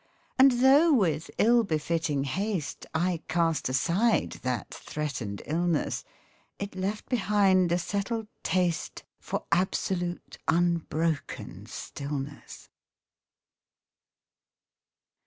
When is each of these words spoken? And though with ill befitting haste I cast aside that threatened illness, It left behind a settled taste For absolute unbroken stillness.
And 0.39 0.51
though 0.53 0.91
with 0.91 1.29
ill 1.37 1.63
befitting 1.63 2.23
haste 2.23 2.87
I 2.91 3.21
cast 3.27 3.69
aside 3.69 4.31
that 4.41 4.73
threatened 4.73 5.43
illness, 5.45 6.03
It 6.57 6.75
left 6.75 7.07
behind 7.07 7.71
a 7.71 7.77
settled 7.77 8.25
taste 8.41 9.03
For 9.19 9.43
absolute 9.51 10.39
unbroken 10.47 11.67
stillness. 11.67 12.67